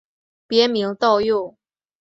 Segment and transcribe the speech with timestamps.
[0.47, 1.55] 别名道佑。